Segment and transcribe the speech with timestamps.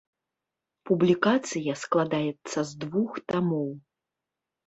[0.89, 3.69] Публікацыя складаецца з двух тамоў.